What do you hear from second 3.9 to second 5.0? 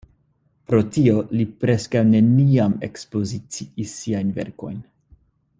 siajn verkojn.